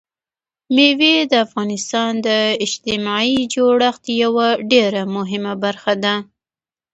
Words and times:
مېوې 0.75 1.15
د 1.31 1.33
افغانستان 1.45 2.11
د 2.27 2.29
اجتماعي 2.65 3.39
جوړښت 3.53 4.03
یوه 4.23 4.47
ډېره 4.71 5.01
مهمه 5.15 5.53
برخه 5.63 5.93
ده. 6.03 6.15